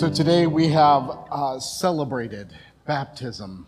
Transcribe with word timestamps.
So 0.00 0.08
today 0.08 0.46
we 0.46 0.68
have 0.68 1.10
uh, 1.30 1.60
celebrated 1.60 2.56
baptism. 2.86 3.66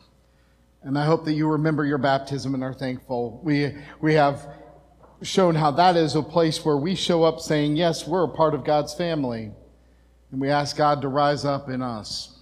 And 0.82 0.98
I 0.98 1.04
hope 1.04 1.26
that 1.26 1.34
you 1.34 1.46
remember 1.46 1.84
your 1.84 1.98
baptism 1.98 2.54
and 2.54 2.64
are 2.64 2.72
thankful. 2.72 3.38
We, 3.44 3.76
we 4.00 4.14
have 4.14 4.48
shown 5.20 5.54
how 5.54 5.72
that 5.72 5.94
is 5.94 6.14
a 6.14 6.22
place 6.22 6.64
where 6.64 6.79
we 6.79 6.94
show 6.94 7.22
up 7.22 7.38
saying, 7.38 7.76
Yes, 7.76 8.08
we're 8.08 8.24
a 8.24 8.29
part 8.29 8.54
of 8.54 8.64
God's 8.64 8.94
family. 8.94 9.50
And 10.30 10.40
we 10.40 10.48
ask 10.48 10.74
God 10.74 11.02
to 11.02 11.08
rise 11.08 11.44
up 11.44 11.68
in 11.68 11.82
us. 11.82 12.38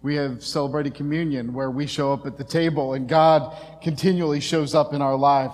We 0.00 0.14
have 0.14 0.42
celebrated 0.42 0.94
communion 0.94 1.52
where 1.52 1.70
we 1.70 1.86
show 1.86 2.14
up 2.14 2.24
at 2.24 2.38
the 2.38 2.44
table 2.44 2.94
and 2.94 3.06
God 3.06 3.54
continually 3.82 4.40
shows 4.40 4.74
up 4.74 4.94
in 4.94 5.02
our 5.02 5.16
life. 5.16 5.52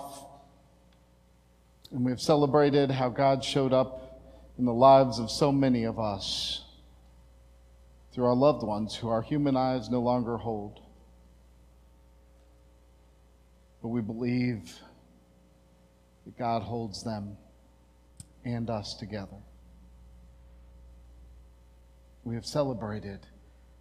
And 1.91 2.05
we 2.05 2.13
have 2.13 2.21
celebrated 2.21 2.91
how 2.91 3.09
God 3.09 3.43
showed 3.43 3.73
up 3.73 4.21
in 4.57 4.63
the 4.63 4.73
lives 4.73 5.19
of 5.19 5.29
so 5.29 5.51
many 5.51 5.83
of 5.83 5.99
us 5.99 6.61
through 8.15 8.25
our 8.25 8.35
loved 8.35 8.63
ones 8.63 8.95
who 8.95 9.09
our 9.09 9.21
human 9.21 9.57
eyes 9.57 9.89
no 9.89 9.99
longer 9.99 10.37
hold. 10.37 10.79
But 13.81 13.89
we 13.89 13.99
believe 13.99 14.73
that 16.25 16.37
God 16.37 16.61
holds 16.61 17.03
them 17.03 17.35
and 18.45 18.69
us 18.69 18.93
together. 18.93 19.35
We 22.23 22.35
have 22.35 22.45
celebrated 22.45 23.19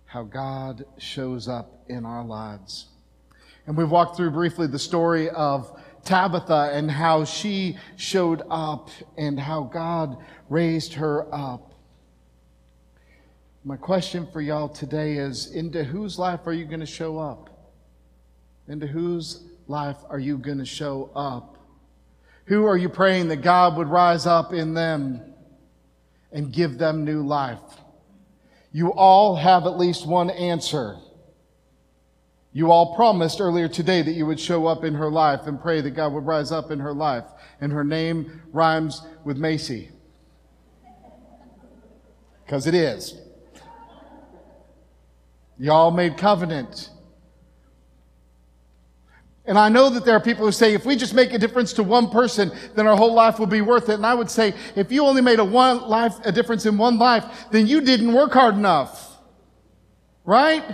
how 0.04 0.24
God 0.24 0.84
shows 0.98 1.46
up 1.46 1.84
in 1.88 2.04
our 2.04 2.24
lives. 2.24 2.88
And 3.68 3.76
we've 3.76 3.90
walked 3.90 4.16
through 4.16 4.32
briefly 4.32 4.66
the 4.66 4.80
story 4.80 5.30
of 5.30 5.80
Tabitha 6.04 6.70
and 6.72 6.90
how 6.90 7.24
she 7.24 7.78
showed 7.94 8.42
up 8.50 8.90
and 9.16 9.38
how 9.38 9.62
God 9.62 10.16
raised 10.48 10.94
her 10.94 11.32
up. 11.32 11.73
My 13.66 13.78
question 13.78 14.28
for 14.30 14.42
y'all 14.42 14.68
today 14.68 15.14
is 15.14 15.50
into 15.52 15.84
whose 15.84 16.18
life 16.18 16.40
are 16.44 16.52
you 16.52 16.66
going 16.66 16.80
to 16.80 16.86
show 16.86 17.18
up? 17.18 17.72
Into 18.68 18.86
whose 18.86 19.42
life 19.68 19.96
are 20.10 20.18
you 20.18 20.36
going 20.36 20.58
to 20.58 20.66
show 20.66 21.10
up? 21.16 21.56
Who 22.44 22.66
are 22.66 22.76
you 22.76 22.90
praying 22.90 23.28
that 23.28 23.36
God 23.36 23.78
would 23.78 23.88
rise 23.88 24.26
up 24.26 24.52
in 24.52 24.74
them 24.74 25.22
and 26.30 26.52
give 26.52 26.76
them 26.76 27.06
new 27.06 27.22
life? 27.22 27.62
You 28.70 28.92
all 28.92 29.34
have 29.34 29.64
at 29.64 29.78
least 29.78 30.06
one 30.06 30.28
answer. 30.28 30.98
You 32.52 32.70
all 32.70 32.94
promised 32.94 33.40
earlier 33.40 33.68
today 33.68 34.02
that 34.02 34.12
you 34.12 34.26
would 34.26 34.38
show 34.38 34.66
up 34.66 34.84
in 34.84 34.92
her 34.92 35.10
life 35.10 35.46
and 35.46 35.58
pray 35.58 35.80
that 35.80 35.92
God 35.92 36.12
would 36.12 36.26
rise 36.26 36.52
up 36.52 36.70
in 36.70 36.80
her 36.80 36.92
life. 36.92 37.24
And 37.62 37.72
her 37.72 37.82
name 37.82 38.42
rhymes 38.52 39.00
with 39.24 39.38
Macy. 39.38 39.88
Because 42.44 42.66
it 42.66 42.74
is. 42.74 43.23
Y'all 45.58 45.90
made 45.90 46.16
covenant. 46.16 46.90
And 49.46 49.58
I 49.58 49.68
know 49.68 49.90
that 49.90 50.06
there 50.06 50.16
are 50.16 50.20
people 50.20 50.46
who 50.46 50.52
say, 50.52 50.72
if 50.72 50.86
we 50.86 50.96
just 50.96 51.12
make 51.12 51.34
a 51.34 51.38
difference 51.38 51.74
to 51.74 51.82
one 51.82 52.08
person, 52.08 52.50
then 52.74 52.86
our 52.86 52.96
whole 52.96 53.12
life 53.12 53.38
will 53.38 53.46
be 53.46 53.60
worth 53.60 53.90
it. 53.90 53.94
And 53.94 54.06
I 54.06 54.14
would 54.14 54.30
say, 54.30 54.54
if 54.74 54.90
you 54.90 55.04
only 55.04 55.20
made 55.20 55.38
a 55.38 55.44
one 55.44 55.86
life, 55.86 56.14
a 56.24 56.32
difference 56.32 56.64
in 56.64 56.78
one 56.78 56.98
life, 56.98 57.24
then 57.50 57.66
you 57.66 57.82
didn't 57.82 58.12
work 58.12 58.32
hard 58.32 58.54
enough. 58.54 59.18
Right? 60.24 60.64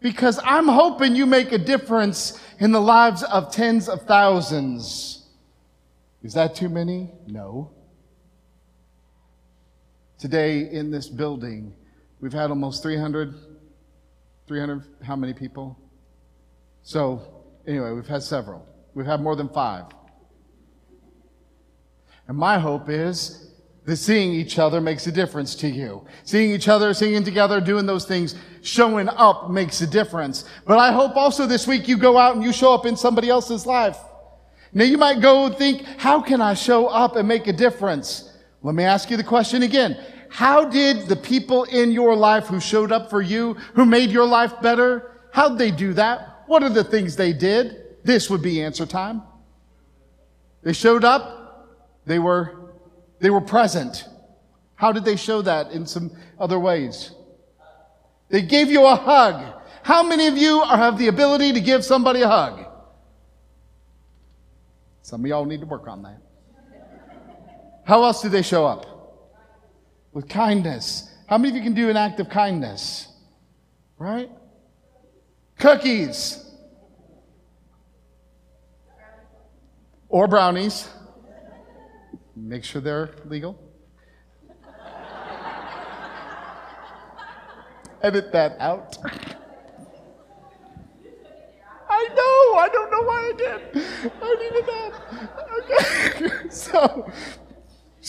Because 0.00 0.38
I'm 0.44 0.68
hoping 0.68 1.16
you 1.16 1.24
make 1.24 1.52
a 1.52 1.58
difference 1.58 2.38
in 2.58 2.70
the 2.72 2.80
lives 2.80 3.22
of 3.22 3.50
tens 3.50 3.88
of 3.88 4.02
thousands. 4.02 5.26
Is 6.22 6.34
that 6.34 6.54
too 6.54 6.68
many? 6.68 7.10
No. 7.26 7.70
Today 10.18 10.70
in 10.70 10.90
this 10.90 11.08
building, 11.08 11.74
we've 12.20 12.32
had 12.32 12.50
almost 12.50 12.82
300, 12.82 13.34
300, 14.46 14.82
how 15.02 15.16
many 15.16 15.32
people? 15.32 15.78
So, 16.82 17.22
anyway, 17.66 17.92
we've 17.92 18.06
had 18.06 18.22
several. 18.22 18.66
We've 18.94 19.06
had 19.06 19.20
more 19.20 19.36
than 19.36 19.48
five. 19.48 19.86
And 22.28 22.36
my 22.36 22.58
hope 22.58 22.88
is 22.88 23.50
that 23.84 23.96
seeing 23.96 24.32
each 24.32 24.58
other 24.58 24.80
makes 24.80 25.06
a 25.06 25.12
difference 25.12 25.54
to 25.56 25.68
you. 25.68 26.06
Seeing 26.24 26.52
each 26.52 26.68
other, 26.68 26.94
singing 26.94 27.24
together, 27.24 27.60
doing 27.60 27.86
those 27.86 28.04
things, 28.04 28.34
showing 28.62 29.08
up 29.08 29.50
makes 29.50 29.80
a 29.80 29.86
difference. 29.86 30.44
But 30.66 30.78
I 30.78 30.92
hope 30.92 31.16
also 31.16 31.46
this 31.46 31.66
week 31.66 31.88
you 31.88 31.96
go 31.96 32.18
out 32.18 32.36
and 32.36 32.44
you 32.44 32.52
show 32.52 32.72
up 32.74 32.86
in 32.86 32.96
somebody 32.96 33.28
else's 33.28 33.66
life. 33.66 33.98
Now 34.72 34.84
you 34.84 34.98
might 34.98 35.20
go 35.20 35.46
and 35.46 35.56
think, 35.56 35.82
how 35.98 36.20
can 36.20 36.40
I 36.40 36.54
show 36.54 36.86
up 36.86 37.16
and 37.16 37.26
make 37.26 37.48
a 37.48 37.52
difference? 37.52 38.32
Let 38.62 38.74
me 38.74 38.84
ask 38.84 39.10
you 39.10 39.16
the 39.16 39.24
question 39.24 39.62
again. 39.62 39.98
How 40.30 40.64
did 40.64 41.08
the 41.08 41.16
people 41.16 41.64
in 41.64 41.90
your 41.90 42.14
life 42.14 42.46
who 42.46 42.60
showed 42.60 42.92
up 42.92 43.10
for 43.10 43.20
you, 43.20 43.54
who 43.74 43.84
made 43.84 44.10
your 44.10 44.26
life 44.26 44.60
better, 44.62 45.10
how'd 45.32 45.58
they 45.58 45.70
do 45.70 45.92
that? 45.94 46.44
What 46.46 46.62
are 46.62 46.70
the 46.70 46.84
things 46.84 47.16
they 47.16 47.32
did? 47.32 47.76
This 48.04 48.30
would 48.30 48.40
be 48.40 48.62
answer 48.62 48.86
time. 48.86 49.22
They 50.62 50.72
showed 50.72 51.04
up. 51.04 51.68
They 52.06 52.18
were, 52.18 52.72
they 53.18 53.30
were 53.30 53.40
present. 53.40 54.04
How 54.76 54.92
did 54.92 55.04
they 55.04 55.16
show 55.16 55.42
that 55.42 55.72
in 55.72 55.84
some 55.84 56.10
other 56.38 56.58
ways? 56.58 57.12
They 58.28 58.42
gave 58.42 58.70
you 58.70 58.86
a 58.86 58.94
hug. 58.96 59.60
How 59.82 60.02
many 60.02 60.26
of 60.28 60.38
you 60.38 60.62
have 60.62 60.96
the 60.96 61.08
ability 61.08 61.52
to 61.52 61.60
give 61.60 61.84
somebody 61.84 62.22
a 62.22 62.28
hug? 62.28 62.66
Some 65.02 65.22
of 65.22 65.26
y'all 65.26 65.44
need 65.44 65.60
to 65.60 65.66
work 65.66 65.88
on 65.88 66.02
that. 66.02 66.18
How 67.84 68.04
else 68.04 68.22
do 68.22 68.28
they 68.28 68.42
show 68.42 68.64
up? 68.64 68.89
With 70.12 70.28
kindness. 70.28 71.08
How 71.28 71.38
many 71.38 71.50
of 71.50 71.56
you 71.56 71.62
can 71.62 71.74
do 71.74 71.88
an 71.88 71.96
act 71.96 72.18
of 72.20 72.28
kindness? 72.28 73.08
Right? 73.98 74.30
Cookies. 75.58 76.46
Or 80.08 80.26
brownies. 80.26 80.88
Make 82.34 82.64
sure 82.64 82.80
they're 82.80 83.10
legal. 83.26 83.58
Edit 88.02 88.32
that 88.32 88.56
out. 88.58 88.96
I 91.88 92.08
know, 92.08 92.58
I 92.58 92.68
don't 92.72 92.90
know 92.90 93.02
why 93.02 93.28
I 93.28 93.32
did. 93.36 93.60
I 94.22 94.34
needed 94.40 94.66
that. 94.66 94.92
Okay. 95.58 96.48
So, 96.50 97.10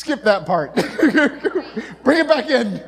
skip 0.02 0.24
that 0.24 0.48
part. 0.48 0.74
Bring 2.04 2.18
it 2.18 2.28
back 2.28 2.50
in. 2.50 2.84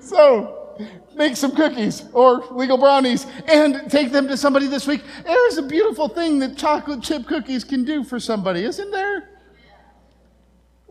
So, 0.00 0.78
make 1.14 1.36
some 1.36 1.54
cookies 1.54 2.04
or 2.14 2.44
legal 2.50 2.78
brownies 2.78 3.26
and 3.46 3.90
take 3.90 4.10
them 4.10 4.26
to 4.28 4.38
somebody 4.38 4.68
this 4.68 4.86
week. 4.86 5.02
There's 5.22 5.58
a 5.58 5.62
beautiful 5.62 6.08
thing 6.08 6.38
that 6.38 6.56
chocolate 6.56 7.02
chip 7.02 7.26
cookies 7.26 7.62
can 7.62 7.84
do 7.84 8.04
for 8.04 8.18
somebody, 8.18 8.64
isn't 8.64 8.90
there? 8.90 9.28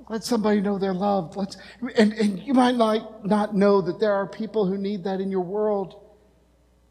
Let 0.07 0.23
somebody 0.23 0.62
know 0.62 0.78
they're 0.78 0.94
loved. 0.94 1.35
Let's, 1.35 1.57
and, 1.97 2.13
and 2.13 2.40
you 2.40 2.53
might 2.53 2.75
not, 2.75 3.25
not 3.25 3.56
know 3.56 3.81
that 3.81 4.00
there 4.00 4.13
are 4.13 4.28
people 4.28 4.67
who 4.67 4.78
need 4.78 5.03
that 5.06 5.19
in 5.19 5.31
your 5.31 5.41
world, 5.41 6.00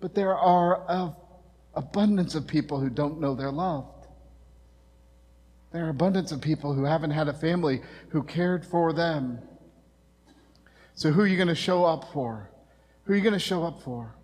but 0.00 0.16
there 0.16 0.36
are 0.36 0.84
an 0.88 1.12
abundance 1.74 2.34
of 2.34 2.44
people 2.44 2.80
who 2.80 2.90
don't 2.90 3.20
know 3.20 3.36
they're 3.36 3.52
loved. 3.52 3.93
There 5.74 5.84
are 5.86 5.90
abundance 5.90 6.30
of 6.30 6.40
people 6.40 6.72
who 6.72 6.84
haven't 6.84 7.10
had 7.10 7.26
a 7.26 7.32
family 7.32 7.82
who 8.10 8.22
cared 8.22 8.64
for 8.64 8.92
them. 8.92 9.40
So, 10.94 11.10
who 11.10 11.22
are 11.22 11.26
you 11.26 11.34
going 11.36 11.48
to 11.48 11.54
show 11.56 11.84
up 11.84 12.12
for? 12.12 12.48
Who 13.02 13.12
are 13.12 13.16
you 13.16 13.22
going 13.22 13.32
to 13.32 13.40
show 13.40 13.64
up 13.64 13.82
for? 13.82 14.14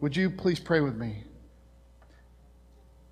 Would 0.00 0.14
you 0.14 0.28
please 0.28 0.60
pray 0.60 0.80
with 0.80 0.94
me? 0.94 1.24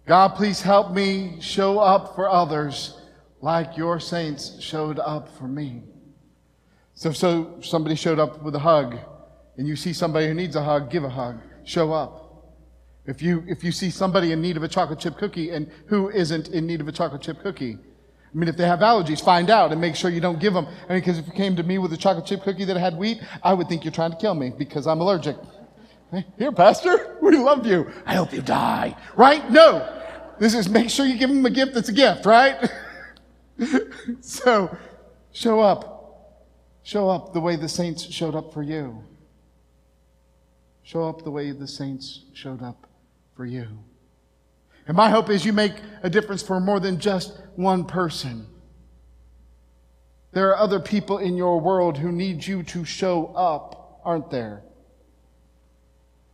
God, 0.07 0.35
please 0.35 0.61
help 0.61 0.93
me 0.93 1.39
show 1.41 1.79
up 1.79 2.15
for 2.15 2.29
others 2.29 3.01
like 3.41 3.75
your 3.75 4.01
saints 4.01 4.61
showed 4.61 4.99
up 4.99 5.35
for 5.39 5.49
me. 5.49 5.85
So, 6.93 7.11
so 7.11 7.59
somebody 7.63 7.95
showed 7.95 8.19
up 8.19 8.43
with 8.43 8.55
a 8.55 8.59
hug, 8.59 8.99
and 9.57 9.67
you 9.67 9.77
see 9.77 9.95
somebody 9.95 10.27
who 10.27 10.35
needs 10.35 10.57
a 10.57 10.63
hug, 10.63 10.91
give 10.91 11.05
a 11.05 11.09
hug. 11.09 11.41
Show 11.65 11.91
up. 11.91 12.20
If 13.11 13.21
you, 13.21 13.43
if 13.49 13.65
you 13.65 13.73
see 13.73 13.91
somebody 13.91 14.31
in 14.31 14.41
need 14.41 14.57
of 14.57 14.63
a 14.63 14.69
chocolate 14.69 15.01
chip 15.01 15.19
cookie 15.19 15.51
and 15.51 15.69
who 15.87 16.11
isn't 16.11 16.47
in 16.51 16.65
need 16.65 16.81
of 16.81 16.87
a 16.87 16.93
chocolate 16.93 17.23
chip 17.23 17.43
cookie, 17.43 17.77
I 17.77 18.39
mean, 18.39 18.49
if 18.49 18.57
they 18.57 18.69
have 18.69 18.79
allergies, 18.79 19.21
find 19.21 19.51
out 19.51 19.73
and 19.73 19.81
make 19.81 19.97
sure 19.97 20.11
you 20.13 20.21
don't 20.21 20.39
give 20.39 20.55
them. 20.55 20.67
I 20.89 20.93
mean, 20.93 21.01
because 21.01 21.19
if 21.19 21.27
you 21.27 21.33
came 21.33 21.57
to 21.57 21.65
me 21.65 21.79
with 21.79 21.93
a 21.93 21.97
chocolate 21.97 22.25
chip 22.25 22.43
cookie 22.43 22.65
that 22.67 22.77
had 22.77 22.97
wheat, 22.97 23.21
I 23.43 23.53
would 23.53 23.69
think 23.69 23.85
you're 23.85 23.93
trying 23.93 24.13
to 24.13 24.17
kill 24.17 24.35
me 24.35 24.53
because 24.57 24.87
I'm 24.87 25.01
allergic. 25.01 25.37
Here, 26.39 26.53
Pastor, 26.53 27.17
we 27.23 27.37
love 27.37 27.67
you. 27.67 27.91
I 28.07 28.15
hope 28.15 28.33
you 28.33 28.43
die. 28.43 28.97
Right? 29.17 29.51
No. 29.51 30.05
This 30.39 30.55
is 30.55 30.69
make 30.69 30.89
sure 30.89 31.05
you 31.05 31.19
give 31.19 31.31
them 31.31 31.45
a 31.45 31.51
gift 31.51 31.75
that's 31.75 31.89
a 31.89 31.93
gift, 31.93 32.27
right? 32.27 32.71
so, 34.21 34.77
show 35.33 35.59
up. 35.59 36.37
Show 36.85 37.09
up 37.09 37.33
the 37.33 37.41
way 37.41 37.57
the 37.57 37.69
saints 37.69 38.05
showed 38.05 38.37
up 38.37 38.55
for 38.55 38.63
you. 38.63 39.03
Show 40.85 41.09
up 41.09 41.25
the 41.25 41.33
way 41.33 41.51
the 41.51 41.67
saints 41.67 42.27
showed 42.35 42.63
up 42.63 42.87
for 43.41 43.47
you. 43.47 43.67
And 44.87 44.95
my 44.95 45.09
hope 45.09 45.31
is 45.31 45.47
you 45.47 45.55
make 45.55 45.73
a 46.03 46.11
difference 46.11 46.43
for 46.43 46.61
more 46.61 46.79
than 46.79 47.01
just 47.01 47.41
one 47.57 47.87
person. 47.87 48.47
There 50.33 50.51
are 50.51 50.59
other 50.59 50.79
people 50.79 51.17
in 51.17 51.39
your 51.39 51.59
world 51.59 51.97
who 51.97 52.13
need 52.13 52.47
you 52.47 52.63
to 52.65 52.85
show 52.85 53.29
up, 53.29 54.03
aren't 54.05 54.31
there? 54.31 54.63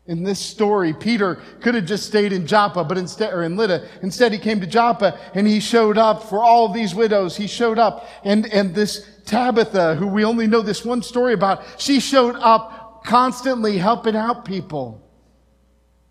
In 0.07 0.25
this 0.25 0.41
story, 0.41 0.93
Peter 0.93 1.37
could 1.61 1.77
have 1.77 1.87
just 1.87 2.07
stayed 2.07 2.33
in 2.33 2.45
Joppa, 2.45 2.83
but 2.83 2.99
instead, 2.99 3.33
or 3.33 3.45
in 3.45 3.57
Lydda, 3.57 3.87
instead 4.03 4.33
he 4.33 4.39
came 4.41 4.61
to 4.61 4.67
Joppa 4.67 5.17
and 5.33 5.47
he 5.47 5.61
showed 5.61 5.99
up 5.99 6.25
for 6.25 6.43
all 6.43 6.73
these 6.73 6.93
widows. 6.93 7.37
He 7.37 7.47
showed 7.47 7.79
up 7.79 8.09
and, 8.25 8.53
and 8.53 8.75
this 8.75 9.09
Tabitha, 9.27 9.95
who 9.95 10.09
we 10.09 10.25
only 10.25 10.49
know 10.49 10.61
this 10.61 10.85
one 10.85 11.03
story 11.03 11.35
about, 11.35 11.63
she 11.81 12.01
showed 12.01 12.35
up 12.35 13.05
constantly 13.05 13.79
helping 13.79 14.17
out 14.17 14.45
people. 14.45 15.06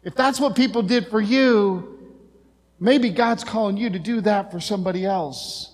If 0.06 0.14
that's 0.14 0.40
what 0.40 0.56
people 0.56 0.84
did 0.84 1.08
for 1.08 1.20
you, 1.20 2.14
maybe 2.80 3.10
God's 3.10 3.44
calling 3.44 3.76
you 3.76 3.90
to 3.90 4.00
do 4.00 4.22
that 4.22 4.52
for 4.52 4.60
somebody 4.60 5.04
else, 5.04 5.74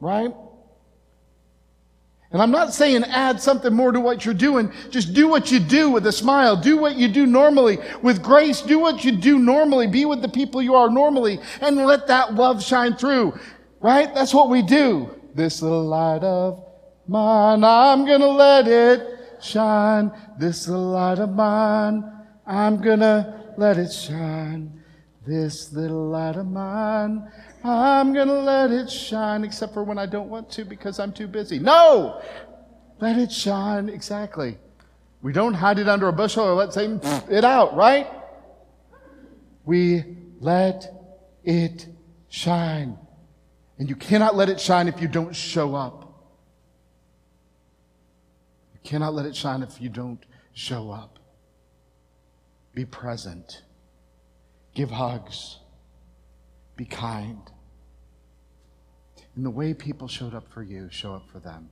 right? 0.00 0.34
And 2.32 2.42
I'm 2.42 2.50
not 2.50 2.72
saying 2.72 3.04
add 3.04 3.40
something 3.40 3.72
more 3.72 3.92
to 3.92 4.00
what 4.00 4.24
you're 4.24 4.34
doing. 4.34 4.72
Just 4.90 5.12
do 5.12 5.28
what 5.28 5.52
you 5.52 5.60
do 5.60 5.90
with 5.90 6.06
a 6.06 6.12
smile. 6.12 6.56
Do 6.56 6.78
what 6.78 6.96
you 6.96 7.06
do 7.06 7.24
normally 7.26 7.78
with 8.02 8.22
grace. 8.22 8.62
Do 8.62 8.78
what 8.78 9.04
you 9.04 9.12
do 9.12 9.38
normally. 9.38 9.86
Be 9.86 10.06
with 10.06 10.22
the 10.22 10.28
people 10.28 10.60
you 10.60 10.74
are 10.74 10.90
normally 10.90 11.38
and 11.60 11.76
let 11.76 12.08
that 12.08 12.34
love 12.34 12.62
shine 12.62 12.96
through. 12.96 13.38
Right? 13.80 14.12
That's 14.12 14.34
what 14.34 14.50
we 14.50 14.62
do. 14.62 15.10
This 15.34 15.62
little 15.62 15.84
light 15.84 16.24
of 16.24 16.64
mine, 17.06 17.62
I'm 17.62 18.04
gonna 18.06 18.26
let 18.26 18.66
it 18.66 19.18
shine. 19.40 20.10
This 20.38 20.66
little 20.66 20.90
light 20.90 21.18
of 21.18 21.30
mine, 21.30 22.04
I'm 22.46 22.80
gonna 22.80 23.45
let 23.58 23.78
it 23.78 23.92
shine. 23.92 24.82
This 25.26 25.72
little 25.72 26.08
light 26.08 26.36
of 26.36 26.46
mine, 26.46 27.28
I'm 27.64 28.12
going 28.12 28.28
to 28.28 28.40
let 28.40 28.70
it 28.70 28.88
shine, 28.88 29.42
except 29.42 29.74
for 29.74 29.82
when 29.82 29.98
I 29.98 30.06
don't 30.06 30.28
want 30.28 30.48
to 30.52 30.64
because 30.64 31.00
I'm 31.00 31.12
too 31.12 31.26
busy. 31.26 31.58
No! 31.58 32.22
Let 33.00 33.18
it 33.18 33.32
shine, 33.32 33.88
exactly. 33.88 34.56
We 35.22 35.32
don't 35.32 35.54
hide 35.54 35.80
it 35.80 35.88
under 35.88 36.06
a 36.06 36.12
bushel 36.12 36.44
or 36.44 36.54
let 36.54 36.72
Satan 36.72 37.00
it 37.28 37.44
out, 37.44 37.74
right? 37.74 38.06
We 39.64 40.04
let 40.38 40.92
it 41.42 41.88
shine. 42.28 42.96
And 43.78 43.88
you 43.88 43.96
cannot 43.96 44.36
let 44.36 44.48
it 44.48 44.60
shine 44.60 44.86
if 44.86 45.02
you 45.02 45.08
don't 45.08 45.34
show 45.34 45.74
up. 45.74 46.14
You 48.74 48.80
cannot 48.84 49.14
let 49.14 49.26
it 49.26 49.34
shine 49.34 49.62
if 49.62 49.80
you 49.80 49.88
don't 49.88 50.24
show 50.52 50.90
up. 50.90 51.18
Be 52.76 52.84
present. 52.84 53.62
Give 54.74 54.90
hugs. 54.90 55.60
Be 56.76 56.84
kind. 56.84 57.40
And 59.34 59.46
the 59.46 59.50
way 59.50 59.72
people 59.72 60.08
showed 60.08 60.34
up 60.34 60.46
for 60.52 60.62
you, 60.62 60.88
show 60.90 61.14
up 61.14 61.26
for 61.32 61.40
them. 61.40 61.70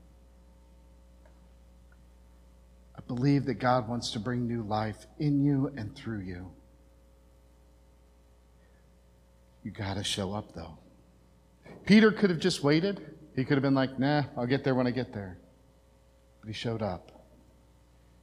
I 2.97 3.03
believe 3.07 3.45
that 3.45 3.55
God 3.55 3.87
wants 3.87 4.13
to 4.13 4.19
bring 4.19 4.49
new 4.49 4.63
life 4.63 5.07
in 5.19 5.45
you 5.45 5.71
and 5.77 5.95
through 5.95 6.21
you. 6.21 6.51
You 9.63 9.73
got 9.73 9.99
to 9.99 10.05
show 10.05 10.33
up, 10.33 10.55
though. 10.55 10.79
Peter 11.85 12.13
could 12.13 12.31
have 12.31 12.39
just 12.39 12.65
waited. 12.65 13.15
He 13.37 13.45
could 13.45 13.59
have 13.59 13.63
been 13.63 13.75
like, 13.75 13.99
nah, 13.99 14.23
I'll 14.39 14.47
get 14.47 14.65
there 14.65 14.75
when 14.75 14.87
I 14.87 14.91
get 14.91 15.13
there. 15.13 15.37
But 16.41 16.49
he 16.49 16.55
showed 16.55 16.81
up. 16.81 17.11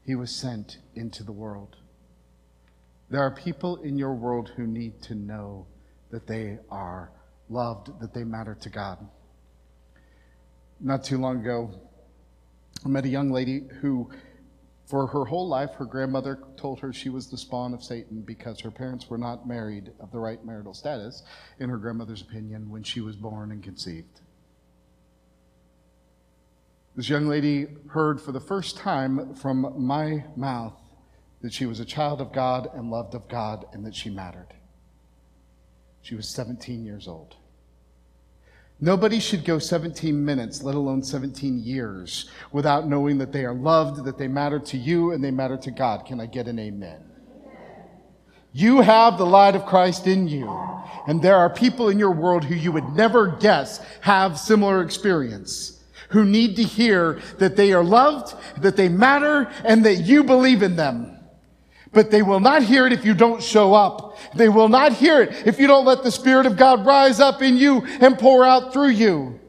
He 0.03 0.15
was 0.15 0.31
sent 0.31 0.79
into 0.95 1.23
the 1.23 1.31
world. 1.31 1.75
There 3.11 3.21
are 3.21 3.29
people 3.29 3.75
in 3.83 3.97
your 3.97 4.15
world 4.15 4.51
who 4.55 4.65
need 4.65 4.99
to 5.03 5.13
know 5.15 5.67
that 6.09 6.25
they 6.25 6.57
are 6.71 7.11
loved, 7.49 7.99
that 7.99 8.13
they 8.13 8.23
matter 8.23 8.55
to 8.61 8.69
God 8.69 8.97
not 10.81 11.03
too 11.03 11.17
long 11.17 11.39
ago, 11.41 11.71
I 12.83 12.89
met 12.89 13.05
a 13.05 13.09
young 13.09 13.31
lady 13.31 13.63
who, 13.81 14.09
for 14.87 15.07
her 15.07 15.25
whole 15.25 15.47
life, 15.47 15.71
her 15.75 15.85
grandmother 15.85 16.39
told 16.57 16.79
her 16.79 16.91
she 16.91 17.09
was 17.09 17.27
the 17.27 17.37
spawn 17.37 17.73
of 17.73 17.83
Satan 17.83 18.21
because 18.21 18.59
her 18.61 18.71
parents 18.71 19.09
were 19.09 19.17
not 19.17 19.47
married 19.47 19.91
of 19.99 20.11
the 20.11 20.19
right 20.19 20.43
marital 20.43 20.73
status, 20.73 21.23
in 21.59 21.69
her 21.69 21.77
grandmother's 21.77 22.21
opinion, 22.21 22.69
when 22.69 22.83
she 22.83 22.99
was 22.99 23.15
born 23.15 23.51
and 23.51 23.63
conceived. 23.63 24.21
This 26.95 27.07
young 27.07 27.27
lady 27.27 27.67
heard 27.89 28.19
for 28.19 28.31
the 28.31 28.41
first 28.41 28.77
time 28.77 29.35
from 29.35 29.73
my 29.77 30.25
mouth 30.35 30.80
that 31.41 31.53
she 31.53 31.65
was 31.65 31.79
a 31.79 31.85
child 31.85 32.21
of 32.21 32.31
God 32.31 32.69
and 32.73 32.91
loved 32.91 33.15
of 33.15 33.27
God 33.27 33.65
and 33.73 33.85
that 33.85 33.95
she 33.95 34.09
mattered. 34.09 34.53
She 36.01 36.15
was 36.15 36.27
17 36.29 36.83
years 36.85 37.07
old. 37.07 37.35
Nobody 38.83 39.19
should 39.19 39.45
go 39.45 39.59
17 39.59 40.25
minutes, 40.25 40.63
let 40.63 40.73
alone 40.73 41.03
17 41.03 41.59
years, 41.59 42.31
without 42.51 42.87
knowing 42.87 43.19
that 43.19 43.31
they 43.31 43.45
are 43.45 43.53
loved, 43.53 44.05
that 44.05 44.17
they 44.17 44.27
matter 44.27 44.59
to 44.59 44.77
you, 44.77 45.11
and 45.11 45.23
they 45.23 45.29
matter 45.29 45.57
to 45.57 45.69
God. 45.69 46.07
Can 46.07 46.19
I 46.19 46.25
get 46.25 46.47
an 46.47 46.57
amen? 46.57 47.03
You 48.53 48.81
have 48.81 49.19
the 49.19 49.25
light 49.25 49.55
of 49.55 49.67
Christ 49.67 50.07
in 50.07 50.27
you. 50.27 50.49
And 51.07 51.21
there 51.21 51.37
are 51.37 51.49
people 51.49 51.89
in 51.89 51.99
your 51.99 52.11
world 52.11 52.43
who 52.43 52.55
you 52.55 52.71
would 52.71 52.89
never 52.95 53.27
guess 53.27 53.79
have 54.01 54.39
similar 54.39 54.81
experience, 54.81 55.79
who 56.09 56.25
need 56.25 56.55
to 56.55 56.63
hear 56.63 57.21
that 57.37 57.55
they 57.55 57.73
are 57.73 57.83
loved, 57.83 58.35
that 58.61 58.75
they 58.75 58.89
matter, 58.89 59.49
and 59.63 59.85
that 59.85 60.01
you 60.01 60.23
believe 60.23 60.63
in 60.63 60.75
them. 60.75 61.19
But 61.93 62.09
they 62.09 62.21
will 62.21 62.39
not 62.39 62.63
hear 62.63 62.87
it 62.87 62.93
if 62.93 63.03
you 63.03 63.13
don't 63.13 63.43
show 63.43 63.73
up. 63.73 64.17
They 64.33 64.47
will 64.47 64.69
not 64.69 64.93
hear 64.93 65.21
it 65.21 65.45
if 65.45 65.59
you 65.59 65.67
don't 65.67 65.85
let 65.85 66.03
the 66.03 66.11
Spirit 66.11 66.45
of 66.45 66.55
God 66.55 66.85
rise 66.85 67.19
up 67.19 67.41
in 67.41 67.57
you 67.57 67.85
and 67.99 68.17
pour 68.17 68.45
out 68.45 68.71
through 68.71 68.89
you. 68.89 69.39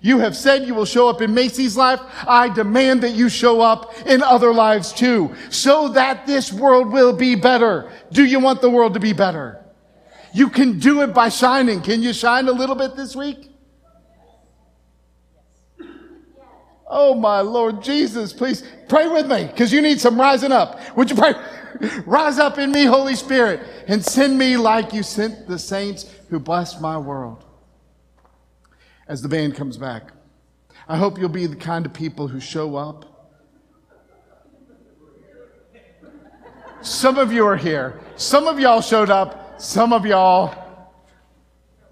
You 0.00 0.18
have 0.18 0.36
said 0.36 0.64
you 0.64 0.74
will 0.74 0.84
show 0.84 1.08
up 1.08 1.20
in 1.22 1.34
Macy's 1.34 1.76
life. 1.76 2.00
I 2.26 2.48
demand 2.48 3.02
that 3.02 3.12
you 3.12 3.28
show 3.28 3.60
up 3.60 3.94
in 4.06 4.22
other 4.22 4.52
lives 4.52 4.92
too, 4.92 5.34
so 5.50 5.88
that 5.88 6.26
this 6.26 6.52
world 6.52 6.92
will 6.92 7.12
be 7.12 7.34
better. 7.34 7.90
Do 8.12 8.24
you 8.24 8.38
want 8.38 8.60
the 8.60 8.70
world 8.70 8.94
to 8.94 9.00
be 9.00 9.12
better? 9.12 9.64
You 10.32 10.50
can 10.50 10.78
do 10.78 11.02
it 11.02 11.14
by 11.14 11.30
shining. 11.30 11.80
Can 11.80 12.02
you 12.02 12.12
shine 12.12 12.48
a 12.48 12.52
little 12.52 12.76
bit 12.76 12.94
this 12.96 13.16
week? 13.16 13.47
Oh 16.88 17.14
my 17.14 17.40
Lord 17.40 17.82
Jesus, 17.82 18.32
please 18.32 18.64
pray 18.88 19.08
with 19.08 19.26
me 19.26 19.46
because 19.46 19.72
you 19.72 19.82
need 19.82 20.00
some 20.00 20.18
rising 20.18 20.52
up. 20.52 20.80
Would 20.96 21.10
you 21.10 21.16
pray? 21.16 21.34
Rise 22.06 22.38
up 22.38 22.58
in 22.58 22.72
me, 22.72 22.84
Holy 22.84 23.14
Spirit, 23.14 23.60
and 23.86 24.02
send 24.02 24.38
me 24.38 24.56
like 24.56 24.94
you 24.94 25.02
sent 25.02 25.46
the 25.46 25.58
saints 25.58 26.10
who 26.30 26.40
blessed 26.40 26.80
my 26.80 26.96
world. 26.96 27.44
As 29.06 29.22
the 29.22 29.28
band 29.28 29.54
comes 29.54 29.76
back, 29.76 30.12
I 30.88 30.96
hope 30.96 31.18
you'll 31.18 31.28
be 31.28 31.46
the 31.46 31.56
kind 31.56 31.84
of 31.84 31.92
people 31.92 32.28
who 32.28 32.40
show 32.40 32.76
up. 32.76 33.04
Some 36.80 37.18
of 37.18 37.32
you 37.32 37.46
are 37.46 37.56
here. 37.56 38.00
Some 38.16 38.46
of 38.46 38.58
y'all 38.58 38.80
showed 38.80 39.10
up. 39.10 39.60
Some 39.60 39.92
of 39.92 40.06
y'all, 40.06 40.67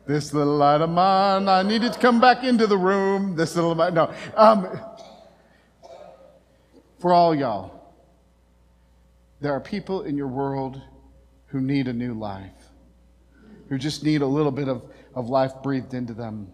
this 0.06 0.32
little 0.32 0.56
light 0.56 0.80
of 0.80 0.90
mine, 0.90 1.48
I 1.48 1.62
needed 1.62 1.92
to 1.92 1.98
come 1.98 2.20
back 2.20 2.44
into 2.44 2.66
the 2.66 2.78
room. 2.78 3.34
This 3.34 3.56
little, 3.56 3.74
light, 3.74 3.92
no. 3.92 4.12
Um, 4.36 4.68
for 7.00 7.12
all 7.12 7.34
y'all, 7.34 7.92
there 9.40 9.52
are 9.52 9.60
people 9.60 10.02
in 10.02 10.16
your 10.16 10.28
world 10.28 10.80
who 11.46 11.60
need 11.60 11.88
a 11.88 11.92
new 11.92 12.14
life, 12.14 12.52
who 13.68 13.78
just 13.78 14.04
need 14.04 14.22
a 14.22 14.26
little 14.26 14.52
bit 14.52 14.68
of, 14.68 14.82
of 15.14 15.28
life 15.28 15.52
breathed 15.62 15.92
into 15.92 16.14
them. 16.14 16.52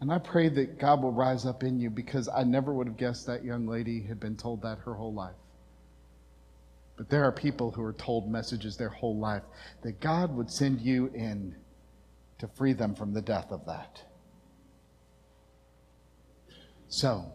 And 0.00 0.12
I 0.12 0.18
pray 0.18 0.48
that 0.48 0.78
God 0.78 1.02
will 1.02 1.12
rise 1.12 1.46
up 1.46 1.62
in 1.62 1.80
you 1.80 1.90
because 1.90 2.28
I 2.28 2.42
never 2.42 2.74
would 2.74 2.86
have 2.86 2.96
guessed 2.96 3.26
that 3.26 3.44
young 3.44 3.66
lady 3.66 4.02
had 4.02 4.20
been 4.20 4.36
told 4.36 4.62
that 4.62 4.78
her 4.80 4.94
whole 4.94 5.14
life. 5.14 5.34
But 6.96 7.08
there 7.08 7.24
are 7.24 7.32
people 7.32 7.70
who 7.70 7.82
are 7.82 7.92
told 7.92 8.30
messages 8.30 8.76
their 8.76 8.88
whole 8.88 9.16
life 9.16 9.42
that 9.82 10.00
God 10.00 10.34
would 10.36 10.50
send 10.50 10.80
you 10.80 11.06
in 11.14 11.54
to 12.38 12.48
free 12.48 12.72
them 12.72 12.94
from 12.94 13.12
the 13.12 13.22
death 13.22 13.50
of 13.50 13.66
that. 13.66 14.02
So, 16.88 17.32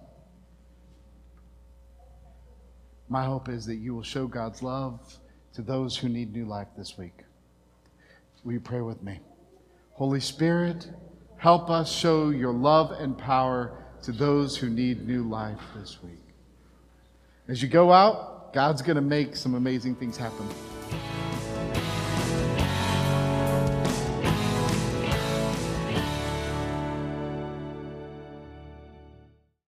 My 3.11 3.25
hope 3.25 3.49
is 3.49 3.65
that 3.65 3.75
you 3.75 3.93
will 3.93 4.03
show 4.03 4.25
God's 4.25 4.63
love 4.63 5.17
to 5.53 5.61
those 5.61 5.97
who 5.97 6.07
need 6.07 6.31
new 6.31 6.45
life 6.45 6.69
this 6.77 6.97
week. 6.97 7.25
Will 8.45 8.53
you 8.53 8.61
pray 8.61 8.79
with 8.79 9.03
me? 9.03 9.19
Holy 9.91 10.21
Spirit, 10.21 10.89
help 11.35 11.69
us 11.69 11.91
show 11.91 12.29
your 12.29 12.53
love 12.53 12.93
and 12.93 13.17
power 13.17 13.83
to 14.03 14.13
those 14.13 14.55
who 14.55 14.69
need 14.69 15.05
new 15.05 15.23
life 15.23 15.59
this 15.75 16.01
week. 16.01 16.23
As 17.49 17.61
you 17.61 17.67
go 17.67 17.91
out, 17.91 18.53
God's 18.53 18.81
going 18.81 18.95
to 18.95 19.01
make 19.01 19.35
some 19.35 19.55
amazing 19.55 19.95
things 19.95 20.15
happen. 20.15 20.47